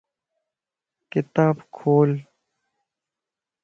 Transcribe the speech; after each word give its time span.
ڪتاب 1.11 1.55
کول 1.75 2.11